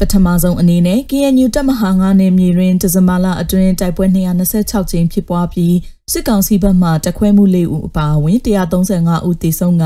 [0.00, 4.06] ပထမဆုံးအနေနဲ့ KNU တပ်မဟာ9နယ်မြေတွင်ဒီဇင်ဘာလအတွင်းတိုက်ပွဲ
[4.48, 5.76] 226ကြိမ်ဖြစ်ပွားပြီး
[6.12, 8.38] စစ်ကောင်စီဘက်မှတခွဲမှု၄ဦးအပါအဝင်
[8.84, 9.84] 135ဦးသေဆုံးက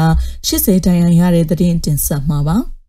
[0.49, 2.57] 80ဒဏ်ရာရတဲ့တဲ့တင်တင်ဆက်မှာပါ။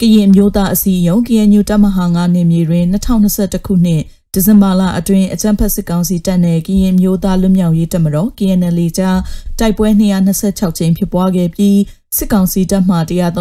[0.00, 4.02] ကရင်မျိုးသားအစည်းအရုံး KNU တပ်မဟာ9နယ်မြေတွင်2021ခုနှစ်
[4.34, 9.18] ဒီဇင်ဘာလအတွင်းအကြံဖက်စစ်ကောင်စီတပ်နဲ့ကရင်မျိုးသားလွတ်မြောက်ရေးတပ်မတော် KNL ကြား
[9.58, 9.88] တိုက်ပွဲ
[10.30, 11.78] 226ကြိမ်ဖြစ်ပွားခဲ့ပြီး
[12.16, 12.96] စစ်ကောင်စီတပ်မှ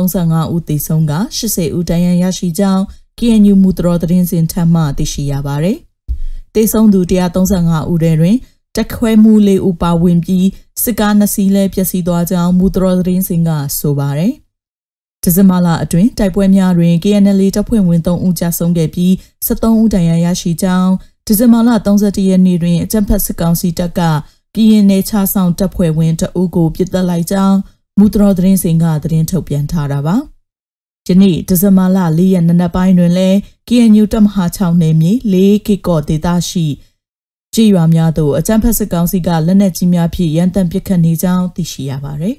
[0.06, 2.84] 135ဦးသေဆုံးက80ဦးဒဏ်ရာရရှိကြောင်း
[3.20, 5.78] KNU မူတော်သတင်းစင်ထမ်းမှသိရှိရပါတယ်။
[6.56, 7.00] တေဆုံးသူ
[7.46, 8.38] 135ဦးတွင်
[8.76, 10.48] တက်ခွဲမှုလေးဦးပါဝင်ပြီး
[10.84, 13.50] စစ်ကားနှစ်စီးလဲပျက်စီးသွားကြောင်းမူတော်သတင်းစင်က
[13.80, 14.34] ဆိုပါတယ်။
[15.24, 19.12] ဒီဇင်ဘာလအတွင်းတိုက်ပွဲများတွင် KNL တပ်ဖွဲ့ဝင်3ဦးကြာဆုံးခဲ့ပြီး
[19.46, 20.92] 73ဦးဒဏ်ရာရရှိကြောင်း
[21.26, 24.02] ဒီဇင်ဘာလ31ရက်နေ့တွင်အကြံဖက်စစ်ကောင်စီတပ်က
[24.54, 27.58] ပြည်နယ်ခြားဆောင်တပ်ဖွဲ့ဝင်တအုပ်ကိုပြစ်တက်လိုက်ကြောင်း
[28.00, 30.18] မူတော်သတင်းစင်ကသတင်းထုတ်ပြန်ထားတာပါ။
[31.10, 36.66] ယနေ့ဒီဇင်ဘာလ၄ရက်နနက်ပိုင်းတွင်လည်း KNU တပ်မဟာ6နယ်မြေ၄ကီကော့ဒေသရှိ
[37.54, 42.36] ကြေးရွာများသို့အကြမ်းဖက်စစ်ကောင်စီကလက်နက်ကြီးများဖြင့်ရန်တမ်းပစ်ခတ်နေကြောင်းသိရှိရပါသည်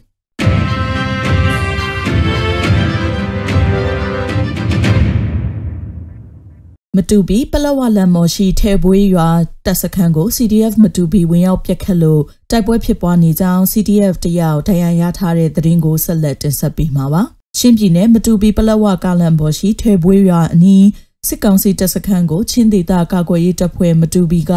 [6.97, 9.29] မတူပီပလဝလန်မော်ရှိထဲပွေးရွာ
[9.67, 17.25] တပ်စခန်းကို CDF မတူပီဝင်ရောက်ပြက်ခတ်လို့တိုက်ပွဲဖြစ်ပွားနေကြောင်း CDF တယောက်တရားရထားတဲ့သတင်းကိုဆက်လက်တင်ဆက်ပေးမှာပါ။
[17.57, 20.87] ချင်းပြည်နယ်မတူပီပလက်ဝကာလန်ဘော်ရှိထွေပွေးရွာအနီး
[21.29, 24.53] စစ်ကောင်စီတပ်စခန်းကိုချင်းဒေသကာကွယ်ရေးတပ်ဖွဲ့မတူပီက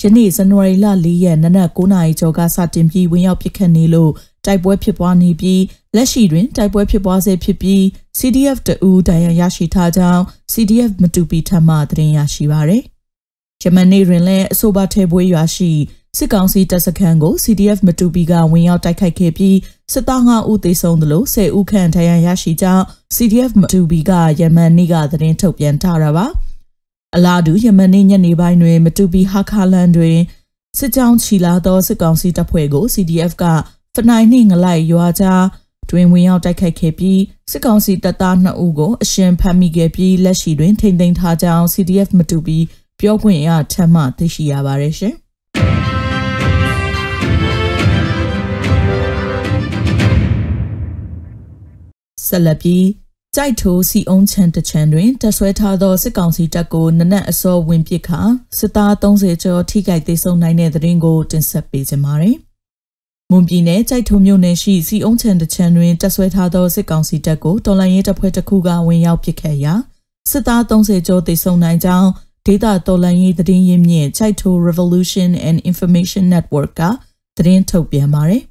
[0.00, 4.12] ယနေ့ဇန်နဝါရီလ၄ရက်နနက်9:00နာရီကျော်ကစတင်ပြီးဝင်ရောက်ပစ်ခတ်နေလို့
[4.46, 5.62] တိုက်ပွဲဖြစ်ပွားနေပြီး
[5.96, 7.82] လက်ရှိတွင်တိုက်ပွဲဖြစ်ပွားဆဲဖြစ်ပြီး
[8.18, 10.22] CDF တအူးတိုင်ရရရှိထားကြောင်း
[10.52, 12.82] CDF မတူပီထံမှသတင်းရရှိပါရယ်။
[13.62, 15.70] ဂျမနီတွင်လည်းအဆိုပါထဲပွေးရွာရှိ
[16.18, 19.56] စစ်ကောင်စီတပ်စခန်းကို CDF မတူပီကဝင်ရောက်တိုက်ခိုက်ခဲ့ပြီး
[19.92, 26.26] စစ်သား5ဦးသေဆုံးသလို10ဦးခန့်ဒဏ်ရာရရှိကြောင်း CDF မတူပီကယမန်နေ့ကသတင်းထုတ်ပြန်ထားတာပါ
[27.16, 30.18] အလားတူယမန်နေ့ညနေပိုင်းတွင် မတူပီဟာခါလန်တွင်
[30.78, 33.44] စစ်ကြောင်းချီလာသောစစ်ကောင်စီတပ်ဖွဲ့ကို CDF က
[33.94, 35.44] ဖနိုင်နှင့်ငလိုက်ရွာကြား
[35.90, 37.20] တွင်ဝင်ရောက်တိုက်ခိုက်ခဲ့ပြီး
[37.50, 42.58] စစ်ကောင်စီတပ်သား2ဦးကိုအရှင်ဖမ်းမိခဲ့ပြီးလက်ရှိတွင်ထိန်းသိမ်းထားကြောင်း CDF မတူပီ
[43.00, 45.14] ပြောခွင့်ရထပ်မသိရှိရပါတယ်ရှင်
[52.32, 52.86] ဆက်လက်ပြီး
[53.36, 58.20] ကြိုက်ထိုးစီအုံးချန်တချန်တွင်တဆွဲထားသောစစ်ကောင်စီတပ်ကိုနနက်အစောဝင်ပစ်ခါ
[58.58, 62.36] စစ်သား30ကျော်ထိခိုက်ဒေဆုံးနိုင်တဲ့တဲ့ရင်ကိုတင်ဆက်ပေးကြပါမယ်။
[63.30, 69.74] မွန်ပြည်နယ်ကြိုက်ထိုးမြို့နယ်ရှိစီအုံးချန်တချန်တွင်တဆွဲထားသောစစ်ကောင်စီတပ်ကိုတော်လှန်ရေးတပ်ဖွဲ့တစ်ခုကဝင်ရောက်ပစ်ခတ်ရာ
[70.30, 72.08] စစ်သား30ကျော်ဒေဆုံးနိုင်ကြောင်း
[72.46, 76.82] ဒေတာတော်လှန်ရေးသတင်းရင်းမြစ်ကြိုက်ထိုး Revolution and Information Network က
[77.36, 78.42] သတင်းထုတ်ပြန်ပါတယ်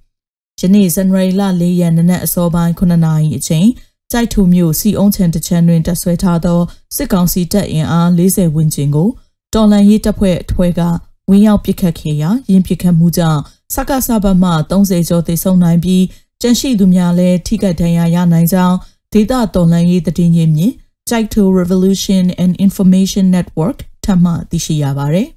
[0.61, 3.67] ယနေ့ဇန်နဝါရီလ၄ရက်နေ့နက်အစောပိုင်း9နာရီအချိန်
[4.11, 6.59] ကြိုက်ထူမြို့စီအုံးချန်တချန်တွင်တပ်ဆွဲထားသော
[6.95, 9.09] စစ်ကောင်စီတပ်အင်အား40ဝန်းကျင်ကို
[9.53, 10.81] တော်လန်ရေးတပ်ဖွဲ့အထွဲက
[11.29, 13.41] ဝင်းရောက်ပစ်ခတ်ခဲ့ရာရင်းပစ်ခတ်မှုကြောင့်
[13.73, 16.03] စက္ကစဘမှ30ကျော်သေဆုံးနိုင်ပြီး
[16.41, 18.78] ကျန်ရှိသူများလည်းထိခိုက်ဒဏ်ရာရနိုင်ကြောင်း
[19.13, 20.73] ဒေသတော်လှန်ရေးတည်ငြိမ်မြင့်
[21.09, 25.28] ကြိုက်ထူ Revolution and Information Network ထပ်မံသိရှိရပါသည်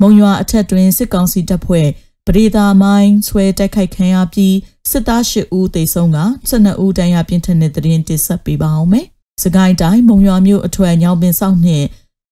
[0.00, 1.88] မုံရွာအထက်တွင်စစ်ကောင်စီတပ်ဖွဲ့
[2.26, 4.56] ပရိသာမိုင်းဆွဲတိုက်ခိုက်ခံရပြီး
[4.90, 6.18] စစ်သား၈ဦးသေဆုံးက
[6.50, 9.06] 12ဦးဒဏ်ရာပြင်းထန်တဲ့တဲ့ရင်တဆက်ပေးပါအောင်မယ်။
[9.42, 11.86] စကိုင်းတိုင်းမုံရွာမြို့အထွတ်ညောင်ပင်ဆောက်နှင့်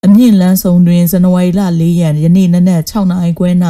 [0.04, 3.50] အမြင့်လန်းဆောင်တွင်ဇန်နဝါရီလ၄ရက်ယနေ့နနက်6နာရီခွဲ၌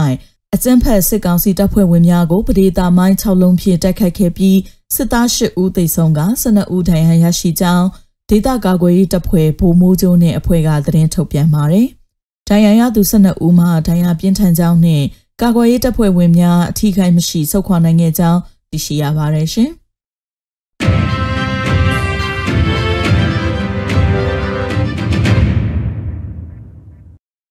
[0.55, 4.59] အကြမ်းဖက်စစ်ကောင်စီတပ်ဖွဲ့ဝင်များကိုပဒေတာမိုင်း6လုံးဖြင့်တိုက်ခိုက်ခဲ့ပြီး
[4.95, 7.87] စစ်သား၈ဦးသေဆုံးက12ဦးဒဏ်ရာရရှိကြောင်း
[8.31, 11.89] ဒေသကာကွယ်ရေးတပ်ဖွဲ့ဗိုလ်မှူးချုပ်နှင့်အဖွဲ့ကသတင်းထုတ်ပြန်ပါတယ်။
[12.49, 15.05] ဒဏ်ရာရသူ12ဦးမှဒဏ်ရာပြင်းထန်ကြောင်းနှင့်
[15.41, 19.71] ကာကွယ်ရေးတပ်ဖွဲ့ဝင်များအထိခိုက်မရှိဆုတ်ခွာနိုင်ခဲ့ကြောင်းသိရှိရပါတယ်ရှင်။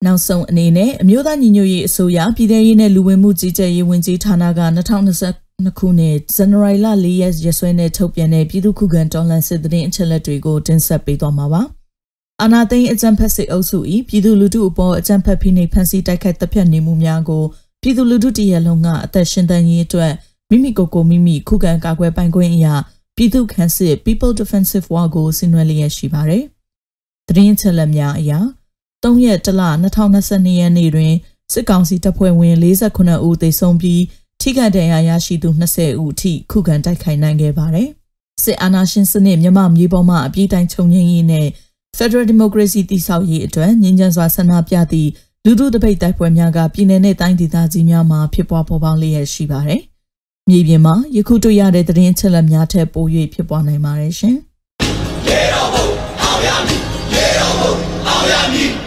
[0.06, 4.50] နောက်ဆုံးအနေနဲ့အမျိုးသားညီညွတ်ရေးအစိုးရပြည်ထရေးနဲ့လူဝင်မှုကြီးကြပ်ရေးဝန်ကြီးဌာနက
[5.18, 11.64] 2022ခုနှစ်ဇန်နဝါရီလ4ရက်ရက်စွဲနဲ့ထုတ်ပြန်တဲ့ပြည်သူ့ခုခံတော်လှန်စစ်တရင်အချက်လက်တွေကိုတင်ဆက်ပေးသွားမှာပါ။
[12.44, 17.44] အာနာသိန်းအကြံဖက်စစ်အုပ်စု၏ပြည်သူလူထုအပေါ်အကြံဖက်ဖိနှိပ်ဖန်ဆီးတိုက်ခိုက်တပ်ဖြတ်နေမှုများကို
[17.82, 20.14] ပြည်သူလူထုတရလုံးကအသက်ရှင်တန်ရေးအတွက်
[20.50, 22.76] မိမိကိုယ်ကိုမိမိခုခံကာကွယ်ပိုင်ခွင့်အရာ
[23.16, 26.44] ပြည်သူ့ခန့်စစ် People Defensive War ကိုဆင်နွှဲလျက်ရှိပါတယ်
[27.28, 28.32] သတင်းချက်လက်များအရ
[29.04, 29.62] 3ရက်တလ
[30.12, 31.14] 2022ရက်နေ့တွင်
[31.54, 34.02] စစ်ကောင်စီတပ်ဖွဲ့ဝင်48ဦးသေဆုံးပြီး
[34.42, 37.90] ထိခိုက်ဒဏ်ရာရရှိသူ20ဦးအထိခုခံတိုက်ခိုက်နိုင်ခဲ့ပါတယ်။
[38.44, 41.48] စစ်အာဏာရှင်စနစ်မြန်မာမြေပေါ်မှာအပြည့်တိုင်းချုပ်ငြိမ်းရေးနဲ့
[41.98, 45.10] Federal Democracy တည်ဆောက်ရေးအတွက်ငြင်းချမ်းစွာဆန္ဒပြသည့်
[45.46, 49.82] လူထုတပိတ်တိုက်ပွဲများကပြည်내နဲ့တိုင်းဒေသကြီးများမှာဖြစ်ပွားပေါ်ပေါက်လျက်ရှိပါတယ်။
[50.50, 54.36] မြေပြင်မှာယခုတွေ့ရတဲ့သတင်းချက်လက်များထက်ပို၍ဖြစ်ပွားနိုင်ပါတယ်ရှင်။
[55.28, 55.86] ရေတော်ဘုံ
[56.22, 56.82] အောင်ရမည်
[57.14, 57.74] ရေတော်ဘုံ
[58.08, 58.83] အောင်ရမည်